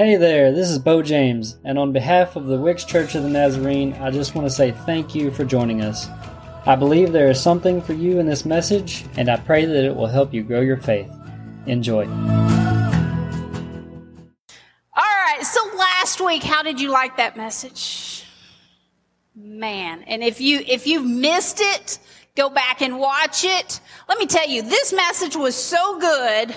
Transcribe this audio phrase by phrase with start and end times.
[0.00, 3.28] Hey there, this is Bo James, and on behalf of the Wicks Church of the
[3.28, 6.08] Nazarene, I just want to say thank you for joining us.
[6.64, 9.94] I believe there is something for you in this message, and I pray that it
[9.94, 11.12] will help you grow your faith.
[11.66, 12.06] Enjoy.
[12.06, 12.14] All
[14.96, 18.24] right, so last week, how did you like that message?
[19.36, 21.98] Man, and if you if you've missed it,
[22.36, 23.82] go back and watch it.
[24.08, 26.56] Let me tell you, this message was so good,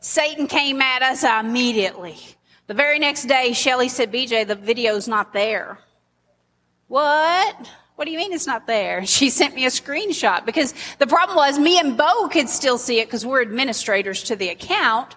[0.00, 2.16] Satan came at us immediately.
[2.70, 5.80] The very next day, Shelly said, BJ, the video's not there.
[6.86, 7.68] What?
[7.96, 9.04] What do you mean it's not there?
[9.06, 13.00] She sent me a screenshot because the problem was me and Bo could still see
[13.00, 15.16] it because we're administrators to the account.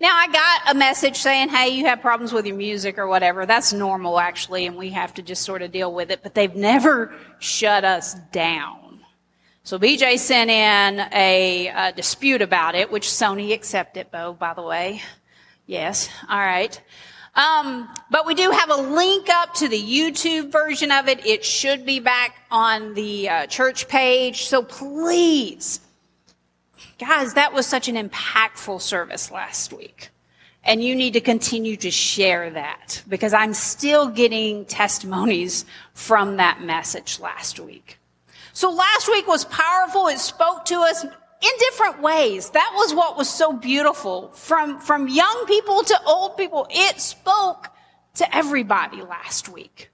[0.00, 3.44] Now I got a message saying, hey, you have problems with your music or whatever.
[3.44, 6.56] That's normal actually, and we have to just sort of deal with it, but they've
[6.56, 9.00] never shut us down.
[9.62, 14.62] So BJ sent in a, a dispute about it, which Sony accepted, Bo, by the
[14.62, 15.02] way.
[15.68, 16.08] Yes.
[16.30, 16.80] All right.
[17.34, 21.24] Um, but we do have a link up to the YouTube version of it.
[21.26, 24.46] It should be back on the uh, church page.
[24.46, 25.80] So please,
[26.98, 30.08] guys, that was such an impactful service last week.
[30.64, 36.62] And you need to continue to share that because I'm still getting testimonies from that
[36.62, 37.98] message last week.
[38.54, 40.08] So last week was powerful.
[40.08, 41.04] It spoke to us
[41.40, 42.50] in different ways.
[42.50, 44.30] That was what was so beautiful.
[44.32, 47.68] From, from young people to old people, it spoke
[48.14, 49.90] to everybody last week.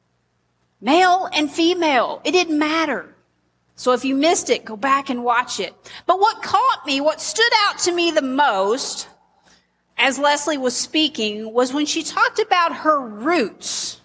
[0.81, 2.21] Male and female.
[2.25, 3.15] It didn't matter.
[3.77, 5.75] So if you missed it, go back and watch it.
[6.07, 9.09] But what caught me, what stood out to me the most,
[9.99, 14.01] as Leslie was speaking, was when she talked about her roots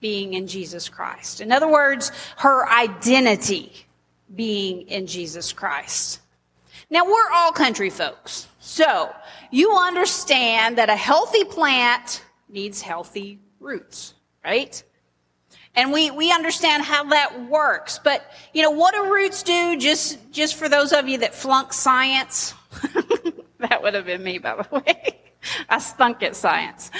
[0.00, 1.40] being in Jesus Christ.
[1.40, 3.72] In other words, her identity
[4.34, 6.21] being in Jesus Christ.
[6.92, 8.48] Now we're all country folks.
[8.60, 9.10] So
[9.50, 14.12] you understand that a healthy plant needs healthy roots,
[14.44, 14.80] right?
[15.74, 17.98] And we, we understand how that works.
[17.98, 21.72] But, you know, what do roots do just, just for those of you that flunk
[21.72, 22.52] science?
[23.58, 25.18] that would have been me, by the way.
[25.70, 26.90] I stunk at science.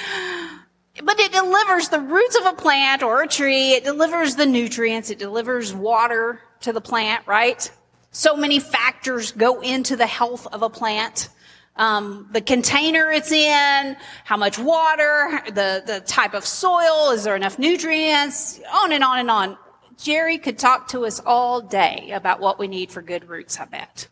[1.03, 3.73] But it delivers the roots of a plant or a tree.
[3.73, 5.11] It delivers the nutrients.
[5.11, 7.69] It delivers water to the plant, right?
[8.15, 11.29] So many factors go into the health of a plant.
[11.75, 17.35] Um, the container it's in, how much water, the, the type of soil, is there
[17.35, 19.57] enough nutrients, on and on and on.
[19.97, 23.65] Jerry could talk to us all day about what we need for good roots, I
[23.65, 24.07] bet.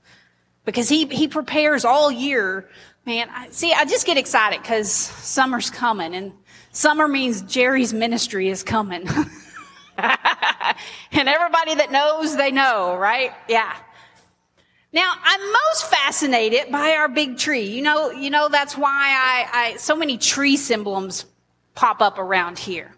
[0.65, 2.67] Because he, he prepares all year.
[3.05, 6.33] Man, I, see, I just get excited because summer's coming and
[6.71, 9.07] summer means Jerry's ministry is coming.
[9.97, 13.31] and everybody that knows, they know, right?
[13.47, 13.75] Yeah.
[14.93, 17.63] Now, I'm most fascinated by our big tree.
[17.63, 21.25] You know, you know, that's why I, I, so many tree symbols
[21.75, 22.91] pop up around here.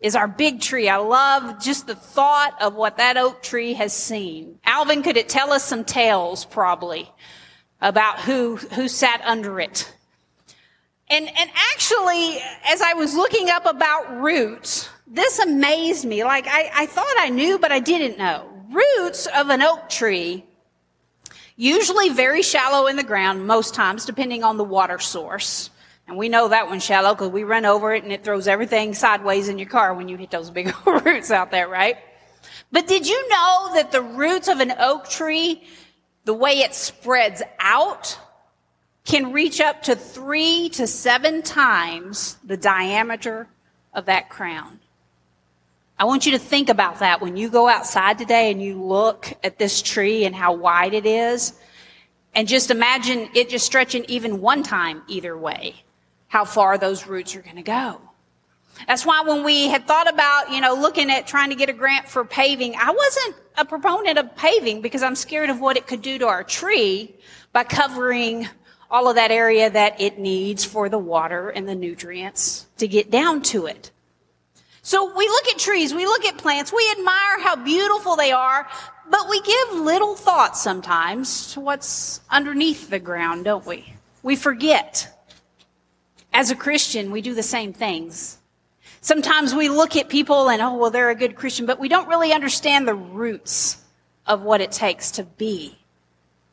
[0.00, 0.88] Is our big tree.
[0.88, 4.58] I love just the thought of what that oak tree has seen.
[4.64, 7.06] Alvin, could it tell us some tales probably
[7.82, 9.92] about who, who sat under it?
[11.10, 16.24] And, and actually, as I was looking up about roots, this amazed me.
[16.24, 18.48] Like I, I thought I knew, but I didn't know.
[18.70, 20.46] Roots of an oak tree
[21.60, 25.68] usually very shallow in the ground, most times, depending on the water source.
[26.08, 28.94] And we know that one's shallow because we run over it and it throws everything
[28.94, 31.98] sideways in your car when you hit those big roots out there, right?
[32.72, 35.62] But did you know that the roots of an oak tree,
[36.24, 38.18] the way it spreads out,
[39.04, 43.48] can reach up to three to seven times the diameter
[43.92, 44.80] of that crown?
[46.00, 49.34] I want you to think about that when you go outside today and you look
[49.44, 51.52] at this tree and how wide it is.
[52.34, 55.74] And just imagine it just stretching even one time either way,
[56.28, 58.00] how far those roots are going to go.
[58.86, 61.74] That's why when we had thought about, you know, looking at trying to get a
[61.74, 65.86] grant for paving, I wasn't a proponent of paving because I'm scared of what it
[65.86, 67.14] could do to our tree
[67.52, 68.48] by covering
[68.90, 73.10] all of that area that it needs for the water and the nutrients to get
[73.10, 73.90] down to it.
[74.90, 78.66] So we look at trees, we look at plants, we admire how beautiful they are,
[79.08, 83.94] but we give little thought sometimes to what's underneath the ground, don't we?
[84.24, 85.24] We forget.
[86.32, 88.38] As a Christian, we do the same things.
[89.00, 92.08] Sometimes we look at people and, oh, well, they're a good Christian, but we don't
[92.08, 93.76] really understand the roots
[94.26, 95.78] of what it takes to be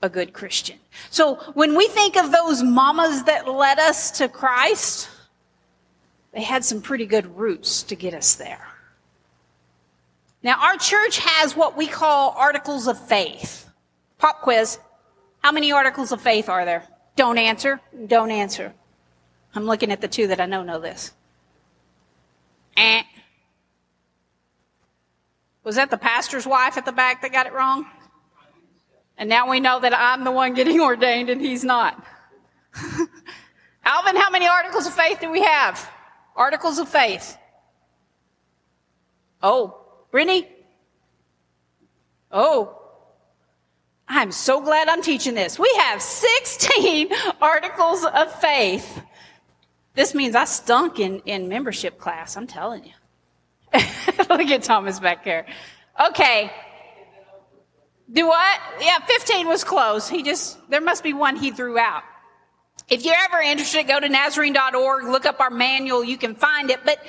[0.04, 0.78] a good Christian.
[1.10, 5.10] So when we think of those mamas that led us to Christ,
[6.38, 8.68] they had some pretty good roots to get us there.
[10.44, 13.68] Now, our church has what we call articles of faith.
[14.20, 14.78] Pop quiz.
[15.40, 16.88] How many articles of faith are there?
[17.16, 17.82] Don't answer.
[18.06, 18.72] Don't answer.
[19.56, 21.12] I'm looking at the two that I know know this.
[22.78, 23.02] Eh.
[25.64, 27.88] Was that the pastor's wife at the back that got it wrong?
[29.18, 32.06] And now we know that I'm the one getting ordained and he's not.
[33.84, 35.97] Alvin, how many articles of faith do we have?
[36.38, 37.38] Articles of faith.
[39.42, 39.82] Oh,
[40.12, 40.48] Brittany?
[42.32, 42.78] Oh,
[44.08, 45.60] I'm so glad I'm teaching this.
[45.60, 47.10] We have 16
[47.42, 49.02] articles of faith.
[49.96, 52.92] This means I stunk in, in membership class, I'm telling you.
[54.30, 55.48] Look at Thomas back there.
[56.10, 56.52] Okay.
[58.12, 58.62] Do what?
[58.80, 60.08] Yeah, 15 was close.
[60.08, 62.04] He just, there must be one he threw out.
[62.90, 66.80] If you're ever interested, go to Nazarene.org, look up our manual, you can find it.
[66.86, 67.00] But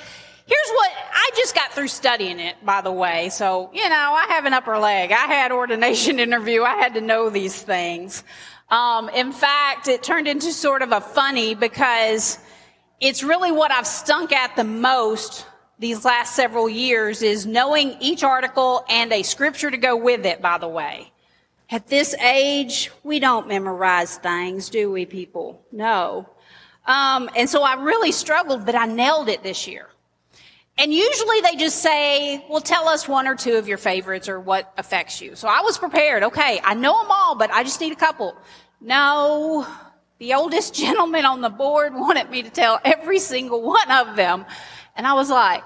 [0.45, 3.29] here's what, I just got through studying it, by the way.
[3.29, 5.13] So, you know, I have an upper leg.
[5.13, 6.63] I had ordination interview.
[6.63, 8.25] I had to know these things.
[8.69, 12.39] Um, in fact, it turned into sort of a funny because
[12.99, 15.45] it's really what I've stunk at the most
[15.79, 20.41] these last several years is knowing each article and a scripture to go with it,
[20.41, 21.09] by the way.
[21.71, 25.63] At this age, we don't memorize things, do we, people?
[25.71, 26.27] No.
[26.87, 29.87] Um, and so I really struggled, but I nailed it this year.
[30.79, 34.39] And usually they just say, well, tell us one or two of your favorites or
[34.39, 35.35] what affects you.
[35.35, 36.23] So I was prepared.
[36.23, 38.35] Okay, I know them all, but I just need a couple.
[38.81, 39.67] No,
[40.17, 44.45] the oldest gentleman on the board wanted me to tell every single one of them.
[44.95, 45.63] And I was like,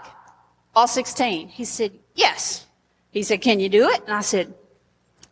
[0.75, 1.47] all 16.
[1.47, 2.65] He said, yes.
[3.11, 4.01] He said, can you do it?
[4.05, 4.53] And I said,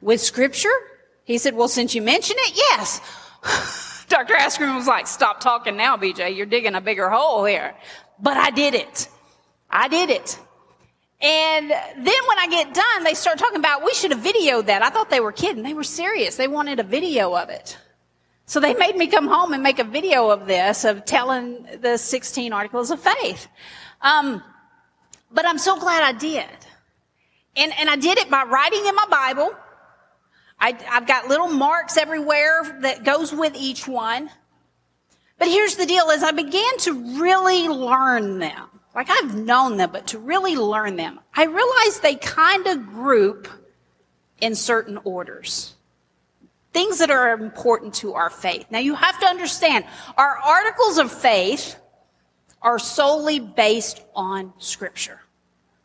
[0.02, 0.74] with scripture?
[1.24, 3.00] He said, well, since you mention it, yes.
[4.10, 4.34] Dr.
[4.34, 6.36] Askren was like, stop talking now, BJ.
[6.36, 7.74] You're digging a bigger hole here.
[8.20, 9.08] But I did it.
[9.70, 10.38] I did it.
[11.22, 14.82] And then when I get done, they start talking about, we should have videoed that.
[14.82, 15.64] I thought they were kidding.
[15.64, 16.36] They were serious.
[16.36, 17.78] They wanted a video of it.
[18.48, 21.98] So they made me come home and make a video of this, of telling the
[21.98, 23.48] 16 articles of faith.
[24.02, 24.44] Um,
[25.32, 26.50] but I'm so glad I did.
[27.56, 29.54] And, and I did it by writing in my Bible.
[30.62, 34.30] I, I've got little marks everywhere that goes with each one.
[35.38, 39.90] But here's the deal, as I began to really learn them, like I've known them,
[39.92, 43.48] but to really learn them, I realized they kind of group
[44.40, 45.74] in certain orders
[46.74, 48.66] things that are important to our faith.
[48.70, 49.86] Now you have to understand,
[50.18, 51.76] our articles of faith
[52.62, 55.20] are solely based on scripture.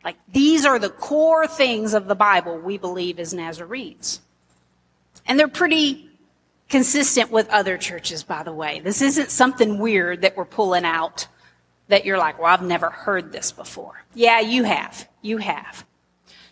[0.04, 4.20] Like these are the core things of the Bible we believe as Nazarenes.
[5.26, 6.08] And they're pretty
[6.68, 8.80] consistent with other churches, by the way.
[8.80, 11.28] This isn't something weird that we're pulling out
[11.88, 14.04] that you're like, well, I've never heard this before.
[14.14, 15.08] Yeah, you have.
[15.22, 15.86] You have.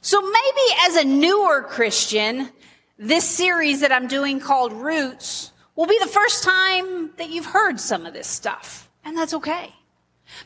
[0.01, 2.51] So maybe as a newer Christian,
[2.99, 7.81] this series that I'm doing called Roots will be the first time that you've heard
[7.81, 8.89] some of this stuff.
[9.05, 9.75] And that's okay.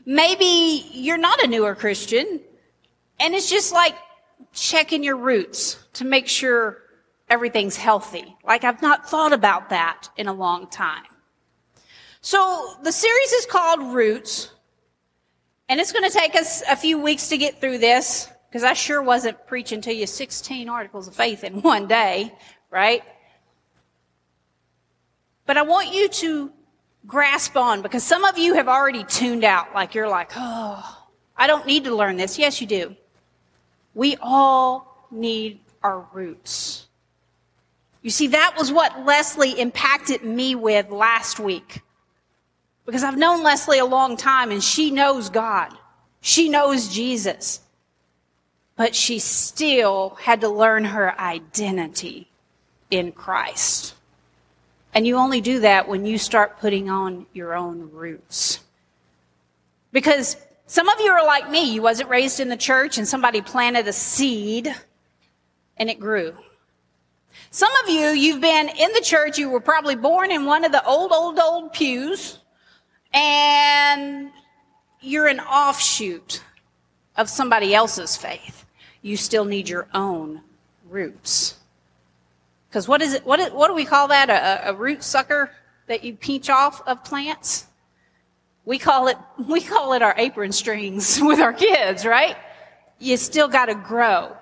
[0.06, 2.40] Maybe you're not a newer Christian
[3.20, 3.94] and it's just like
[4.52, 6.82] checking your roots to make sure
[7.30, 8.36] everything's healthy.
[8.44, 11.04] Like I've not thought about that in a long time.
[12.20, 14.50] So the series is called Roots
[15.68, 18.28] and it's going to take us a few weeks to get through this.
[18.48, 22.32] Because I sure wasn't preaching to you 16 articles of faith in one day,
[22.70, 23.02] right?
[25.44, 26.52] But I want you to
[27.06, 29.74] grasp on because some of you have already tuned out.
[29.74, 31.06] Like you're like, oh,
[31.36, 32.38] I don't need to learn this.
[32.38, 32.96] Yes, you do.
[33.94, 36.87] We all need our roots.
[38.02, 41.82] You see, that was what Leslie impacted me with last week.
[42.86, 45.76] Because I've known Leslie a long time and she knows God.
[46.20, 47.60] She knows Jesus
[48.78, 52.28] but she still had to learn her identity
[52.92, 53.92] in Christ.
[54.94, 58.60] And you only do that when you start putting on your own roots.
[59.90, 60.36] Because
[60.68, 61.72] some of you are like me.
[61.72, 64.72] You wasn't raised in the church and somebody planted a seed
[65.76, 66.36] and it grew.
[67.50, 69.38] Some of you, you've been in the church.
[69.38, 72.38] You were probably born in one of the old, old, old pews
[73.12, 74.30] and
[75.00, 76.42] you're an offshoot
[77.16, 78.58] of somebody else's faith
[79.02, 80.42] you still need your own
[80.88, 81.56] roots.
[82.68, 83.24] Because what is it?
[83.24, 84.28] What, is, what do we call that?
[84.28, 85.50] A, a root sucker
[85.86, 87.66] that you pinch off of plants?
[88.64, 89.16] We call it
[89.48, 92.36] we call it our apron strings with our kids, right?
[92.98, 94.36] You still got to grow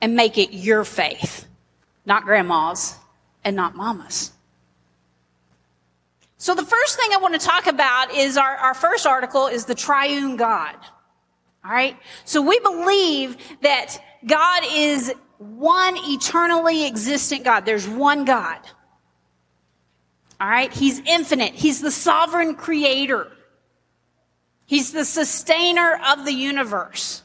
[0.00, 1.46] and make it your faith,
[2.04, 2.96] not grandma's
[3.44, 4.32] and not mama's.
[6.38, 9.64] So the first thing I want to talk about is our, our first article is
[9.64, 10.74] the triune God.
[11.64, 11.96] All right.
[12.24, 17.64] So we believe that God is one eternally existent God.
[17.64, 18.58] There's one God.
[20.40, 20.72] All right.
[20.72, 21.54] He's infinite.
[21.54, 23.30] He's the sovereign creator.
[24.66, 27.22] He's the sustainer of the universe.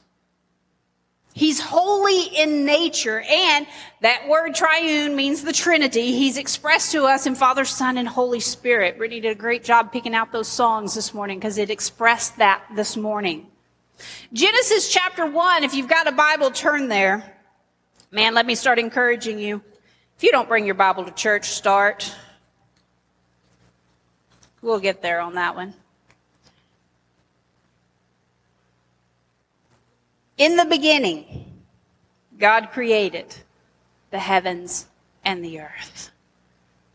[1.37, 3.67] He's holy in nature, and
[4.01, 6.13] that word triune means the Trinity.
[6.13, 8.97] He's expressed to us in Father, Son, and Holy Spirit.
[8.97, 12.63] Brittany did a great job picking out those songs this morning because it expressed that
[12.75, 13.45] this morning.
[14.33, 17.37] Genesis chapter 1, if you've got a Bible, turn there.
[18.09, 19.61] Man, let me start encouraging you.
[20.17, 22.15] If you don't bring your Bible to church, start.
[24.63, 25.75] We'll get there on that one.
[30.37, 31.45] In the beginning,
[32.37, 33.35] God created
[34.11, 34.87] the heavens
[35.25, 36.11] and the earth.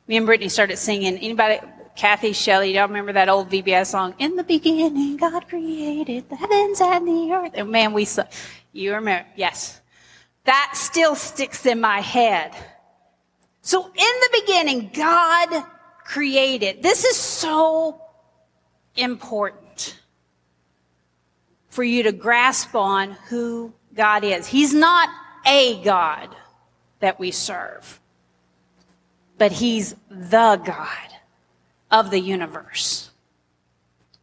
[0.06, 1.16] Me and Brittany started singing.
[1.18, 1.58] Anybody,
[1.96, 4.14] Kathy Shelley, y'all remember that old VBS song?
[4.18, 7.52] In the beginning, God created the heavens and the earth.
[7.54, 8.06] And man, we
[8.72, 9.80] you remember, yes.
[10.44, 12.52] That still sticks in my head.
[13.60, 15.64] So in the beginning, God
[16.04, 16.82] created.
[16.82, 18.00] This is so
[18.96, 19.61] important
[21.72, 24.46] for you to grasp on who God is.
[24.46, 25.08] He's not
[25.46, 26.28] a God
[27.00, 27.98] that we serve,
[29.38, 31.08] but He's the God
[31.90, 33.10] of the universe.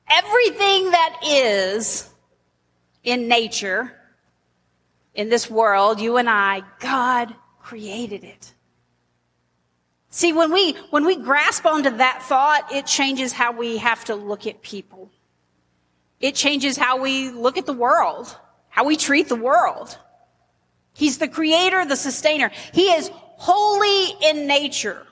[0.08, 2.08] Everything that is
[3.04, 3.94] in nature,
[5.16, 8.54] in this world, you and I, God created it.
[10.12, 14.14] See, when we, when we grasp onto that thought, it changes how we have to
[14.14, 15.10] look at people.
[16.20, 18.38] It changes how we look at the world,
[18.70, 19.98] how we treat the world.
[20.94, 22.52] He's the creator, the sustainer.
[22.74, 25.08] He is holy in nature.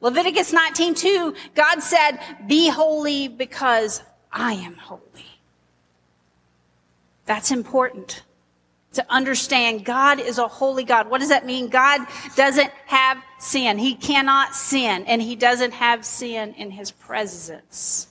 [0.00, 5.40] Leviticus 19:2, God said, "Be holy because I am holy."
[7.26, 8.22] That's important
[8.94, 11.08] to understand God is a holy God.
[11.08, 11.68] What does that mean?
[11.68, 12.00] God
[12.34, 13.78] doesn't have sin.
[13.78, 18.08] He cannot sin, and he doesn't have sin in his presence.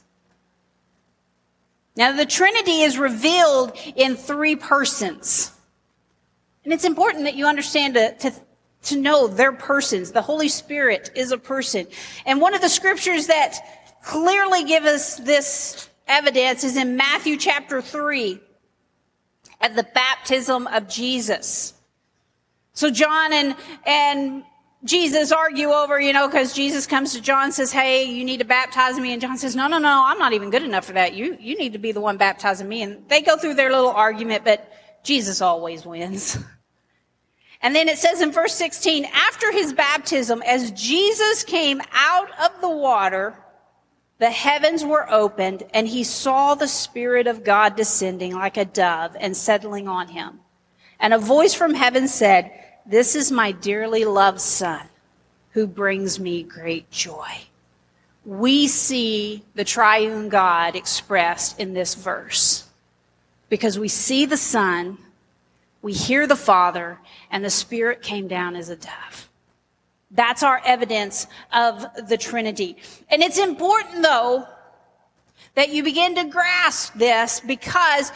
[1.99, 5.51] Now, the Trinity is revealed in three persons.
[6.63, 8.33] And it's important that you understand to, to,
[8.83, 10.13] to know they're persons.
[10.13, 11.87] The Holy Spirit is a person.
[12.25, 13.57] And one of the scriptures that
[14.01, 18.39] clearly give us this evidence is in Matthew chapter 3
[19.59, 21.73] at the baptism of Jesus.
[22.71, 24.43] So John and, and
[24.83, 28.45] Jesus argue over, you know, because Jesus comes to John says, Hey, you need to
[28.45, 29.11] baptize me.
[29.11, 31.13] And John says, No, no, no, I'm not even good enough for that.
[31.13, 32.81] You, you need to be the one baptizing me.
[32.81, 34.71] And they go through their little argument, but
[35.03, 36.37] Jesus always wins.
[37.61, 42.61] And then it says in verse 16, after his baptism, as Jesus came out of
[42.61, 43.35] the water,
[44.17, 49.15] the heavens were opened and he saw the Spirit of God descending like a dove
[49.19, 50.39] and settling on him.
[50.99, 52.51] And a voice from heaven said,
[52.89, 54.87] this is my dearly loved son
[55.51, 57.43] who brings me great joy.
[58.25, 62.67] We see the triune God expressed in this verse
[63.47, 64.97] because we see the son,
[65.81, 66.99] we hear the father,
[67.31, 69.29] and the spirit came down as a dove.
[70.11, 72.77] That's our evidence of the Trinity.
[73.09, 74.47] And it's important though
[75.53, 78.11] that you begin to grasp this because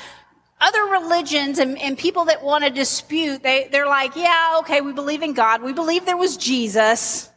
[0.64, 4.94] other religions and, and people that want to dispute, they, they're like, yeah, okay, we
[4.94, 5.62] believe in God.
[5.62, 7.30] We believe there was Jesus,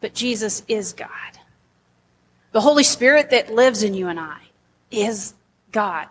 [0.00, 1.10] but Jesus is God.
[2.52, 4.38] The Holy Spirit that lives in you and I
[4.90, 5.34] is
[5.70, 6.08] God.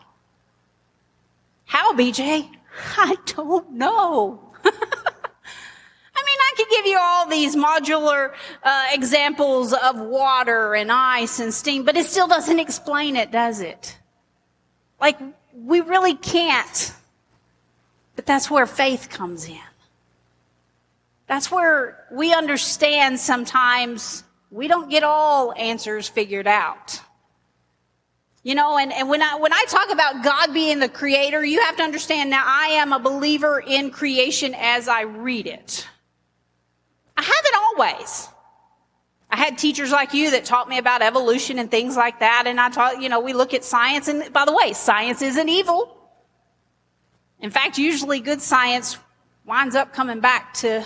[1.66, 2.48] How, BJ?
[2.98, 4.40] I don't know.
[4.64, 8.34] I mean, I could give you all these modular
[8.64, 13.62] uh, examples of water and ice and steam, but it still doesn't explain it, does
[13.62, 13.98] it?
[15.00, 15.18] Like,
[15.66, 16.94] we really can't.
[18.16, 19.60] But that's where faith comes in.
[21.28, 27.02] That's where we understand sometimes we don't get all answers figured out.
[28.44, 31.62] You know, and, and when I, when I talk about God being the creator, you
[31.64, 35.86] have to understand now I am a believer in creation as I read it.
[37.18, 38.30] I haven't always.
[39.30, 42.46] I had teachers like you that taught me about evolution and things like that.
[42.48, 44.08] And I taught, you know, we look at science.
[44.08, 45.98] And by the way, science isn't evil.
[47.40, 48.98] In fact, usually good science
[49.46, 50.86] winds up coming back to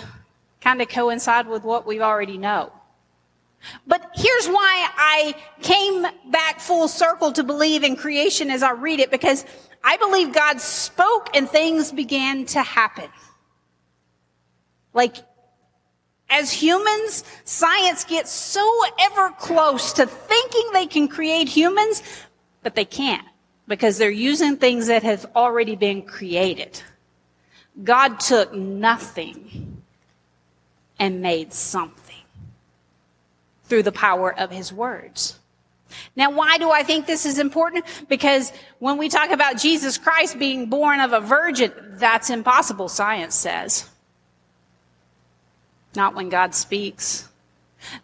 [0.60, 2.72] kind of coincide with what we already know.
[3.86, 8.98] But here's why I came back full circle to believe in creation as I read
[8.98, 9.44] it, because
[9.84, 13.08] I believe God spoke and things began to happen.
[14.92, 15.16] Like
[16.32, 18.66] as humans, science gets so
[18.98, 22.02] ever close to thinking they can create humans,
[22.62, 23.26] but they can't
[23.68, 26.82] because they're using things that have already been created.
[27.84, 29.82] God took nothing
[30.98, 32.16] and made something.
[33.64, 35.38] through the power of his words.
[36.14, 37.86] Now, why do I think this is important?
[38.06, 43.34] Because when we talk about Jesus Christ being born of a virgin, that's impossible, science
[43.34, 43.88] says.
[45.94, 47.28] Not when God speaks,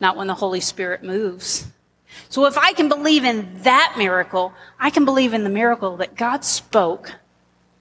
[0.00, 1.66] not when the Holy Spirit moves.
[2.28, 6.16] So if I can believe in that miracle, I can believe in the miracle that
[6.16, 7.12] God spoke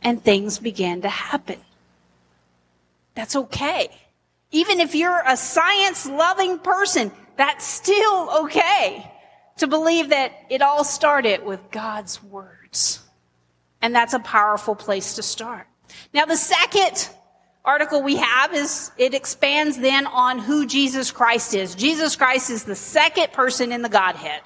[0.02, 1.60] and things began to happen.
[3.16, 3.90] That's okay.
[4.52, 9.12] Even if you're a science loving person, that's still okay
[9.58, 13.00] to believe that it all started with God's words.
[13.82, 15.68] And that's a powerful place to start.
[16.14, 17.10] Now, the second
[17.68, 21.76] article we have is it expands then on who Jesus Christ is.
[21.76, 24.42] Jesus Christ is the second person in the Godhead.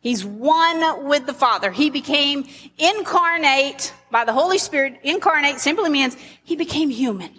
[0.00, 1.72] He's one with the Father.
[1.72, 2.46] He became
[2.78, 5.00] incarnate by the Holy Spirit.
[5.02, 7.30] Incarnate simply means he became human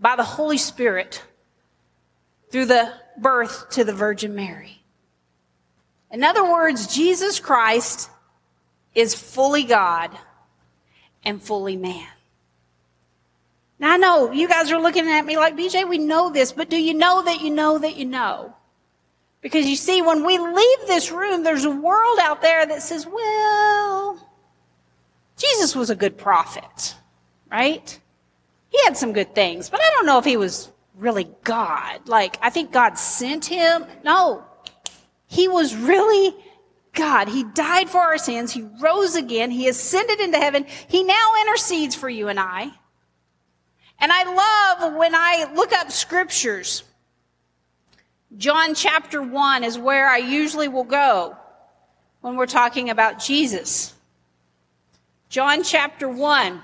[0.00, 1.22] by the Holy Spirit
[2.50, 4.82] through the birth to the Virgin Mary.
[6.10, 8.10] In other words, Jesus Christ
[8.92, 10.10] is fully God
[11.24, 12.08] and fully man.
[13.80, 16.68] Now I know you guys are looking at me like, BJ, we know this, but
[16.68, 18.54] do you know that you know that you know?
[19.40, 23.06] Because you see, when we leave this room, there's a world out there that says,
[23.06, 24.28] well,
[25.38, 26.94] Jesus was a good prophet,
[27.50, 27.98] right?
[28.68, 32.06] He had some good things, but I don't know if he was really God.
[32.06, 33.86] Like, I think God sent him.
[34.04, 34.44] No,
[35.26, 36.34] he was really
[36.92, 37.28] God.
[37.28, 38.52] He died for our sins.
[38.52, 39.50] He rose again.
[39.50, 40.66] He ascended into heaven.
[40.86, 42.72] He now intercedes for you and I.
[44.00, 46.84] And I love when I look up scriptures.
[48.36, 51.36] John chapter 1 is where I usually will go
[52.20, 53.94] when we're talking about Jesus.
[55.28, 56.62] John chapter 1.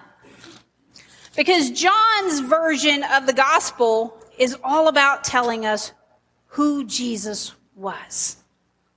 [1.37, 5.93] Because John's version of the gospel is all about telling us
[6.47, 8.37] who Jesus was.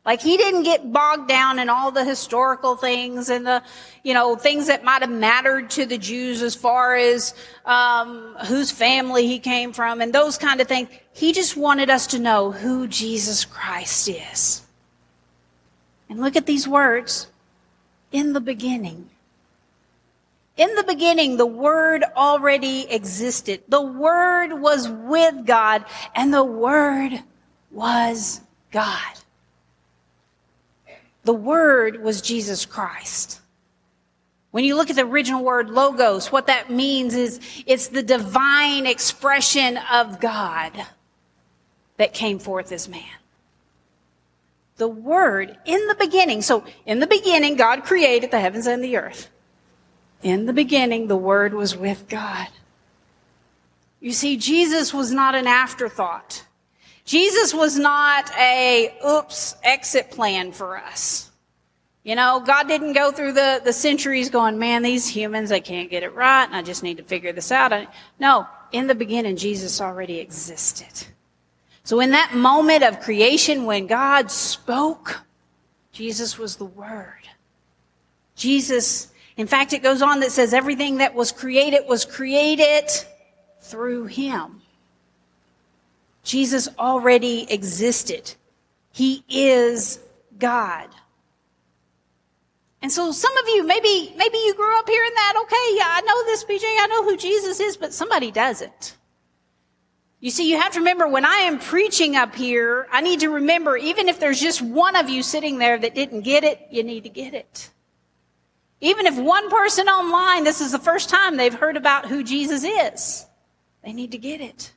[0.06, 3.62] Like he didn't get bogged down in all the historical things and the,
[4.04, 7.34] you know, things that might have mattered to the Jews as far as
[7.65, 10.89] um, whose family he came from and those kind of things.
[11.12, 14.65] He just wanted us to know who Jesus Christ is.
[16.10, 17.28] And look at these words.
[18.12, 19.10] In the beginning.
[20.58, 23.62] In the beginning, the Word already existed.
[23.67, 27.23] The Word was with God, and the Word
[27.71, 29.13] was God.
[31.23, 33.41] The Word was Jesus Christ.
[34.51, 38.88] When you look at the original word logos, what that means is it's the divine
[38.88, 40.73] expression of God
[41.97, 43.03] that came forth as man.
[44.77, 46.41] The Word in the beginning.
[46.41, 49.29] So in the beginning, God created the heavens and the earth.
[50.23, 52.47] In the beginning, the Word was with God.
[53.99, 56.45] You see, Jesus was not an afterthought.
[57.10, 61.32] Jesus was not a oops exit plan for us.
[62.04, 65.89] You know, God didn't go through the, the centuries going, man, these humans, they can't
[65.89, 67.74] get it right, and I just need to figure this out.
[68.19, 71.08] No, in the beginning, Jesus already existed.
[71.84, 75.22] So in that moment of creation when God spoke,
[75.91, 77.28] Jesus was the Word.
[78.36, 82.88] Jesus, in fact, it goes on that says everything that was created was created
[83.62, 84.62] through Him.
[86.30, 88.36] Jesus already existed.
[88.92, 90.00] He is
[90.38, 90.88] God.
[92.84, 95.34] And so some of you, maybe, maybe you grew up hearing that.
[95.42, 96.63] Okay, yeah, I know this, BJ.
[96.65, 98.96] I know who Jesus is, but somebody doesn't.
[100.20, 103.30] You see, you have to remember when I am preaching up here, I need to
[103.30, 106.84] remember, even if there's just one of you sitting there that didn't get it, you
[106.84, 107.72] need to get it.
[108.82, 112.63] Even if one person online, this is the first time they've heard about who Jesus
[112.63, 113.26] is,
[113.84, 114.74] they need to get it.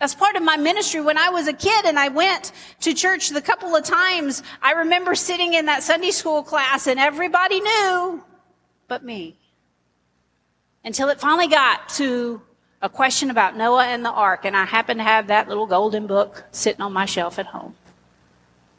[0.00, 1.02] That's part of my ministry.
[1.02, 4.72] When I was a kid and I went to church the couple of times, I
[4.72, 8.24] remember sitting in that Sunday school class and everybody knew
[8.88, 9.36] but me.
[10.84, 12.40] Until it finally got to
[12.80, 16.06] a question about Noah and the ark, and I happened to have that little golden
[16.06, 17.74] book sitting on my shelf at home.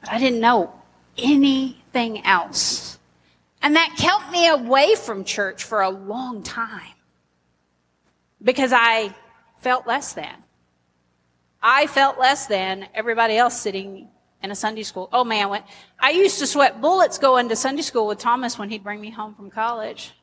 [0.01, 0.73] But I didn't know
[1.19, 2.97] anything else.
[3.61, 6.95] And that kept me away from church for a long time
[8.43, 9.13] because I
[9.59, 10.33] felt less than.
[11.61, 14.09] I felt less than everybody else sitting
[14.41, 15.09] in a Sunday school.
[15.13, 15.63] Oh man, when
[15.99, 19.11] I used to sweat bullets going to Sunday school with Thomas when he'd bring me
[19.11, 20.13] home from college.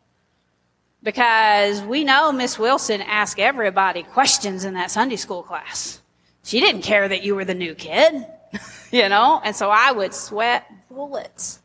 [1.01, 6.01] Because we know Miss Wilson asked everybody questions in that Sunday school class.
[6.43, 8.27] She didn't care that you were the new kid,
[8.91, 11.61] you know, and so I would sweat bullets.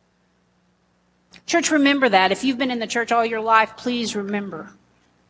[1.47, 2.31] Church, remember that.
[2.31, 4.71] If you've been in the church all your life, please remember.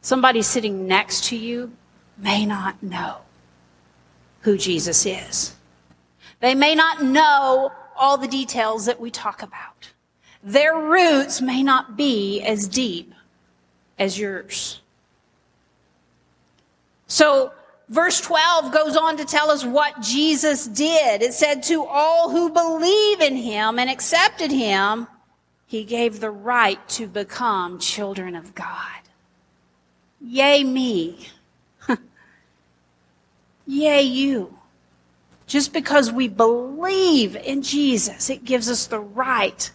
[0.01, 1.71] Somebody sitting next to you
[2.17, 3.22] may not know
[4.43, 5.55] who Jesus is.
[6.39, 9.91] They may not know all the details that we talk about.
[10.43, 13.13] Their roots may not be as deep
[13.97, 14.81] as yours.
[17.07, 17.53] So,
[17.87, 21.21] verse 12 goes on to tell us what Jesus did.
[21.21, 25.07] It said, To all who believe in him and accepted him,
[25.65, 28.99] he gave the right to become children of God.
[30.19, 31.29] Yay, me.
[33.65, 34.57] Yay, you.
[35.45, 39.71] Just because we believe in Jesus, it gives us the right.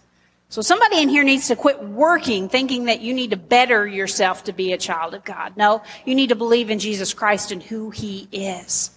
[0.49, 4.43] So somebody in here needs to quit working thinking that you need to better yourself
[4.45, 5.55] to be a child of God.
[5.57, 8.91] No, you need to believe in Jesus Christ and who he is.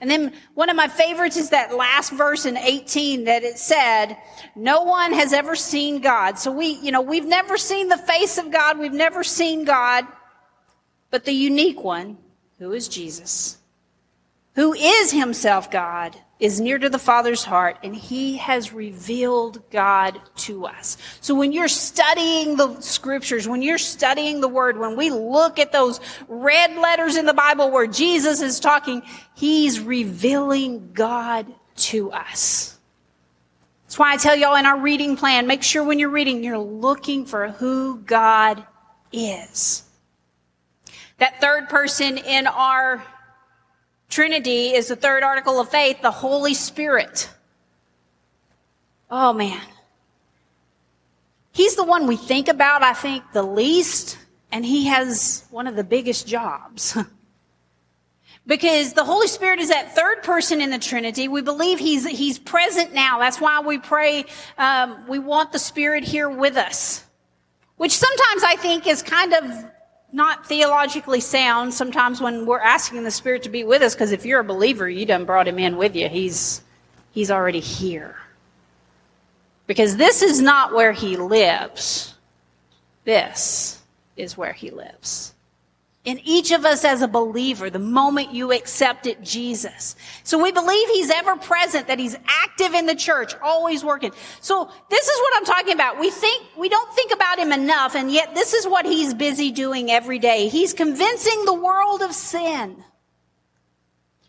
[0.00, 4.16] And then one of my favorites is that last verse in 18 that it said,
[4.56, 6.36] no one has ever seen God.
[6.40, 8.80] So we, you know, we've never seen the face of God.
[8.80, 10.04] We've never seen God,
[11.12, 12.18] but the unique one,
[12.58, 13.58] who is Jesus
[14.54, 20.20] who is himself God, is near to the Father's heart, and he has revealed God
[20.36, 20.98] to us.
[21.20, 25.72] So when you're studying the scriptures, when you're studying the word, when we look at
[25.72, 29.02] those red letters in the Bible where Jesus is talking,
[29.34, 32.78] he's revealing God to us.
[33.84, 36.58] That's why I tell y'all in our reading plan, make sure when you're reading, you're
[36.58, 38.66] looking for who God
[39.12, 39.84] is.
[41.18, 43.04] That third person in our
[44.12, 47.30] Trinity is the third article of faith, the Holy Spirit.
[49.10, 49.58] Oh man.
[51.52, 54.18] He's the one we think about, I think, the least,
[54.50, 56.94] and he has one of the biggest jobs.
[58.46, 61.26] because the Holy Spirit is that third person in the Trinity.
[61.28, 63.18] We believe he's, he's present now.
[63.18, 64.26] That's why we pray,
[64.58, 67.02] um, we want the Spirit here with us.
[67.78, 69.71] Which sometimes I think is kind of
[70.12, 74.24] not theologically sound sometimes when we're asking the Spirit to be with us, because if
[74.24, 76.08] you're a believer, you done brought him in with you.
[76.08, 76.62] He's,
[77.12, 78.16] he's already here.
[79.66, 82.14] Because this is not where he lives.
[83.04, 83.82] This
[84.16, 85.31] is where he lives
[86.04, 89.94] in each of us as a believer the moment you accepted Jesus.
[90.24, 94.10] So we believe he's ever present, that he's active in the church, always working.
[94.40, 96.00] So this is what I'm talking about.
[96.00, 99.52] We think, we don't think about him enough, and yet this is what he's busy
[99.52, 100.48] doing every day.
[100.48, 102.82] He's convincing the world of sin.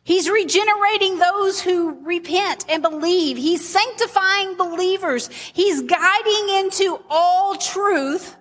[0.03, 3.38] He's regenerating those who repent and believe.
[3.38, 5.29] He's sanctifying believers.
[5.53, 8.36] He's guiding into all truth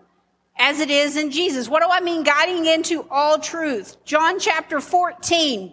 [0.56, 1.68] as it is in Jesus.
[1.68, 3.96] What do I mean guiding into all truth?
[4.04, 5.72] John chapter 14.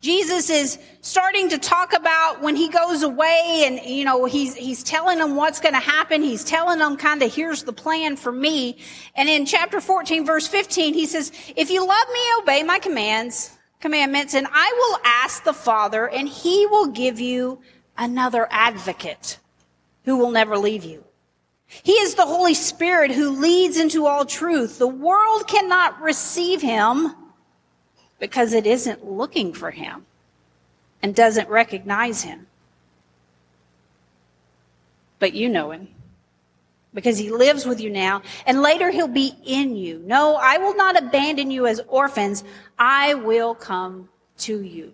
[0.00, 4.82] Jesus is starting to talk about when he goes away and, you know, he's, he's
[4.82, 6.22] telling them what's going to happen.
[6.22, 8.78] He's telling them kind of, here's the plan for me.
[9.14, 13.54] And in chapter 14, verse 15, he says, if you love me, obey my commands,
[13.80, 17.60] commandments, and I will ask the Father and he will give you
[17.98, 19.38] another advocate
[20.06, 21.04] who will never leave you.
[21.82, 24.78] He is the Holy Spirit who leads into all truth.
[24.78, 27.14] The world cannot receive him
[28.18, 30.04] because it isn't looking for him
[31.02, 32.48] and doesn't recognize him.
[35.20, 35.88] But you know him
[36.92, 40.02] because he lives with you now and later he'll be in you.
[40.04, 42.42] No, I will not abandon you as orphans.
[42.78, 44.92] I will come to you.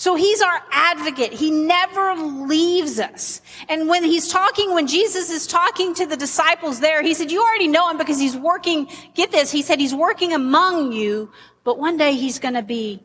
[0.00, 1.30] So he's our advocate.
[1.34, 3.42] He never leaves us.
[3.68, 7.42] And when he's talking, when Jesus is talking to the disciples there, he said, you
[7.42, 11.30] already know him because he's working, get this, he said he's working among you,
[11.64, 13.02] but one day he's going to be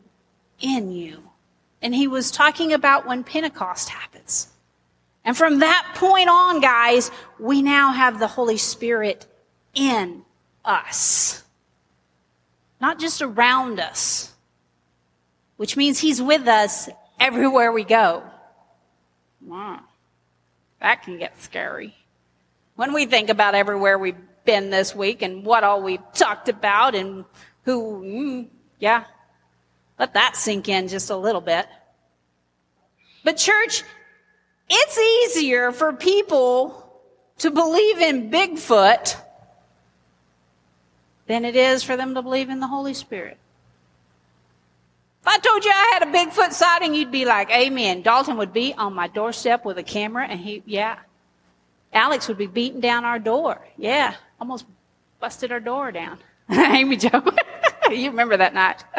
[0.58, 1.22] in you.
[1.82, 4.48] And he was talking about when Pentecost happens.
[5.22, 9.26] And from that point on, guys, we now have the Holy Spirit
[9.74, 10.22] in
[10.64, 11.44] us.
[12.80, 14.32] Not just around us
[15.56, 16.88] which means he's with us
[17.18, 18.22] everywhere we go.
[19.40, 19.80] Wow.
[20.80, 21.94] That can get scary.
[22.74, 26.94] When we think about everywhere we've been this week and what all we've talked about
[26.94, 27.24] and
[27.64, 29.04] who, mm, yeah,
[29.98, 31.66] let that sink in just a little bit.
[33.24, 33.82] But church,
[34.68, 36.82] it's easier for people
[37.38, 39.16] to believe in Bigfoot
[41.26, 43.38] than it is for them to believe in the Holy Spirit.
[45.26, 48.02] If I told you I had a Bigfoot sighting, you'd be like, Amen.
[48.02, 51.00] Dalton would be on my doorstep with a camera, and he, yeah.
[51.92, 53.66] Alex would be beating down our door.
[53.76, 54.66] Yeah, almost
[55.18, 56.18] busted our door down.
[56.48, 57.24] Amy Joe,
[57.90, 58.84] you remember that night.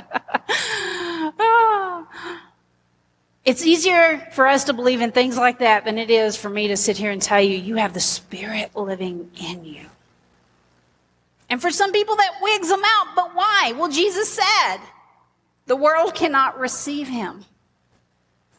[3.46, 6.68] It's easier for us to believe in things like that than it is for me
[6.68, 9.86] to sit here and tell you, you have the Spirit living in you.
[11.50, 13.74] And for some people that wigs them out, but why?
[13.78, 14.80] Well, Jesus said,
[15.68, 17.46] the world cannot receive him.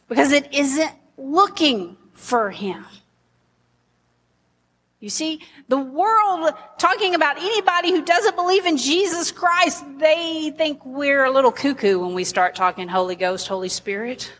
[0.07, 2.83] because it isn't looking for him.
[4.99, 10.85] You see, the world talking about anybody who doesn't believe in Jesus Christ, they think
[10.85, 14.33] we're a little cuckoo when we start talking Holy Ghost, Holy Spirit.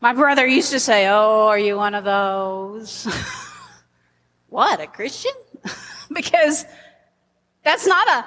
[0.00, 3.08] My brother used to say, Oh, are you one of those?
[4.48, 5.32] what, a Christian?
[6.12, 6.64] because
[7.64, 8.24] that's not a,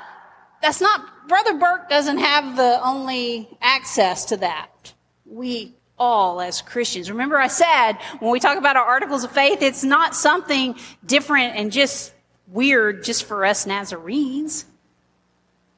[0.61, 4.93] that's not, Brother Burke doesn't have the only access to that.
[5.25, 7.09] We all as Christians.
[7.09, 11.55] Remember I said when we talk about our articles of faith, it's not something different
[11.55, 12.13] and just
[12.49, 14.65] weird just for us Nazarenes.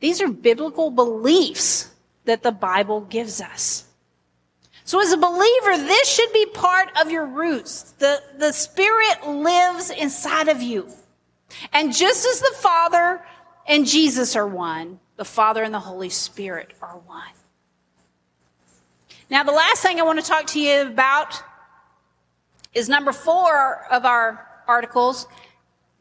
[0.02, 1.90] These are biblical beliefs
[2.26, 3.86] that the Bible gives us.
[4.84, 7.94] So as a believer, this should be part of your roots.
[8.00, 10.90] The, the Spirit lives inside of you.
[11.72, 13.24] And just as the Father
[13.66, 17.34] and Jesus are one, the Father and the Holy Spirit are one.
[19.30, 21.42] Now, the last thing I want to talk to you about
[22.74, 25.28] is number four of our articles,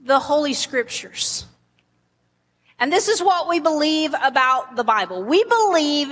[0.00, 1.46] the Holy Scriptures.
[2.78, 5.22] And this is what we believe about the Bible.
[5.22, 6.10] We believe,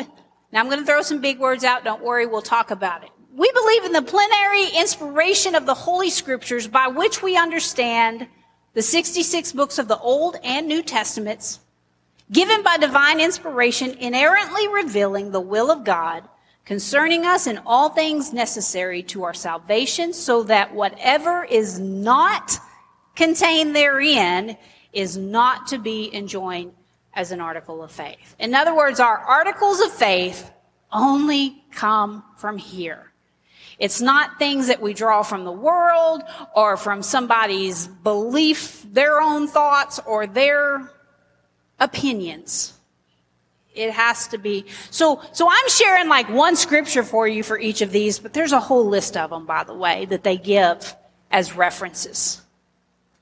[0.52, 3.10] now I'm going to throw some big words out, don't worry, we'll talk about it.
[3.34, 8.26] We believe in the plenary inspiration of the Holy Scriptures by which we understand
[8.74, 11.60] the 66 books of the Old and New Testaments,
[12.32, 16.28] given by divine inspiration, inerrantly revealing the will of God
[16.64, 22.56] concerning us in all things necessary to our salvation, so that whatever is not
[23.14, 24.56] contained therein
[24.92, 26.72] is not to be enjoined
[27.14, 28.36] as an article of faith.
[28.38, 30.50] In other words, our articles of faith
[30.90, 33.12] only come from here.
[33.78, 36.22] It's not things that we draw from the world
[36.54, 40.90] or from somebody's belief, their own thoughts or their
[41.82, 42.74] opinions.
[43.74, 44.66] It has to be.
[44.90, 48.52] So, so I'm sharing like one scripture for you for each of these, but there's
[48.52, 50.94] a whole list of them, by the way, that they give
[51.30, 52.42] as references.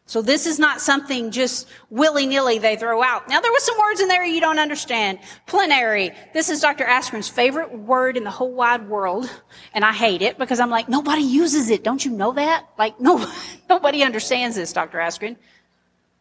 [0.06, 3.28] So this is not something just willy-nilly they throw out.
[3.28, 5.20] Now there were some words in there you don't understand.
[5.46, 6.10] Plenary.
[6.34, 6.84] This is Dr.
[6.84, 9.30] Askren's favorite word in the whole wide world.
[9.72, 11.84] And I hate it because I'm like, nobody uses it.
[11.84, 12.66] Don't you know that?
[12.76, 13.24] Like, no,
[13.68, 14.98] nobody understands this, Dr.
[14.98, 15.36] Askren.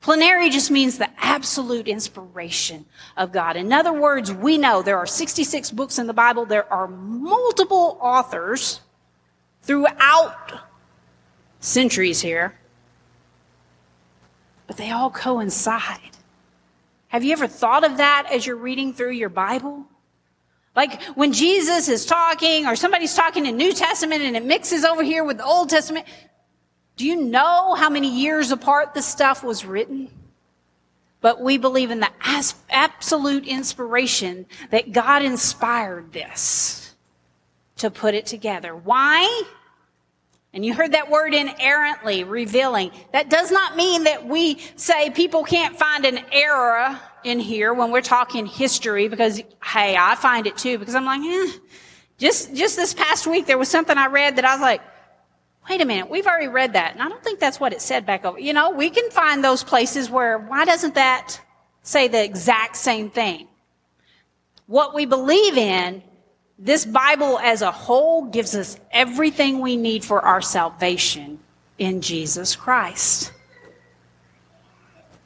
[0.01, 2.85] Plenary just means the absolute inspiration
[3.17, 3.57] of God.
[3.57, 6.45] In other words, we know there are 66 books in the Bible.
[6.45, 8.79] There are multiple authors
[9.61, 10.61] throughout
[11.59, 12.57] centuries here,
[14.67, 16.17] but they all coincide.
[17.09, 19.85] Have you ever thought of that as you're reading through your Bible?
[20.75, 25.03] Like when Jesus is talking or somebody's talking in New Testament and it mixes over
[25.03, 26.05] here with the Old Testament,
[26.99, 30.09] do you know how many years apart this stuff was written?
[31.21, 32.11] But we believe in the
[32.69, 36.93] absolute inspiration that God inspired this
[37.77, 38.75] to put it together.
[38.75, 39.43] Why?
[40.53, 42.91] And you heard that word inerrantly, revealing.
[43.13, 47.91] That does not mean that we say people can't find an error in here when
[47.91, 51.59] we're talking history because, hey, I find it too because I'm like, eh.
[52.17, 54.81] Just, just this past week there was something I read that I was like,
[55.69, 56.93] wait a minute, we've already read that.
[56.93, 58.39] And I don't think that's what it said back over.
[58.39, 61.39] You know, we can find those places where, why doesn't that
[61.83, 63.47] say the exact same thing?
[64.65, 66.03] What we believe in,
[66.57, 71.39] this Bible as a whole gives us everything we need for our salvation
[71.77, 73.31] in Jesus Christ.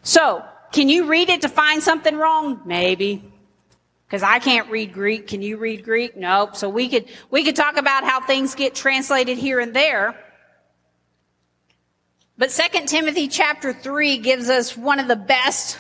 [0.04, 2.62] So, can you read it to find something wrong?
[2.66, 3.32] Maybe.
[4.06, 5.28] Because I can't read Greek.
[5.28, 6.16] Can you read Greek?
[6.16, 6.56] Nope.
[6.56, 10.16] So we could, we could talk about how things get translated here and there.
[12.38, 15.78] But 2 Timothy chapter 3 gives us one of the best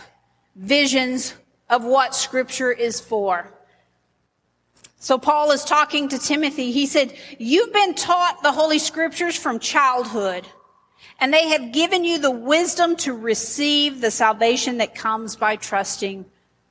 [0.55, 1.33] visions
[1.69, 3.51] of what scripture is for.
[4.99, 6.71] So Paul is talking to Timothy.
[6.71, 10.47] He said, you've been taught the Holy Scriptures from childhood,
[11.19, 16.25] and they have given you the wisdom to receive the salvation that comes by trusting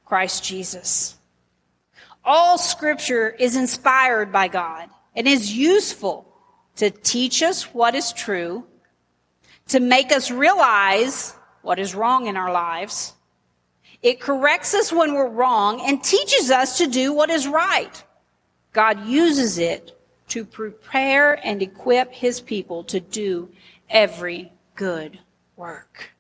[0.06, 1.16] Christ Jesus.
[2.24, 6.32] All scripture is inspired by God and is useful
[6.76, 8.64] to teach us what is true,
[9.72, 13.14] to make us realize what is wrong in our lives.
[14.02, 18.04] It corrects us when we're wrong and teaches us to do what is right.
[18.74, 23.48] God uses it to prepare and equip his people to do
[23.88, 25.18] every good
[25.56, 26.10] work.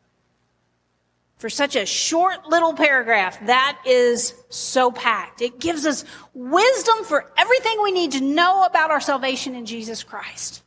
[1.36, 5.42] For such a short little paragraph, that is so packed.
[5.42, 10.02] It gives us wisdom for everything we need to know about our salvation in Jesus
[10.02, 10.62] Christ.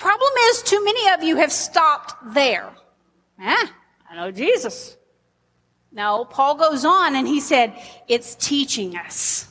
[0.00, 2.70] Problem is, too many of you have stopped there.
[3.38, 3.66] Eh,
[4.10, 4.96] I know Jesus.
[5.92, 7.74] No, Paul goes on and he said,
[8.08, 9.46] it's teaching us.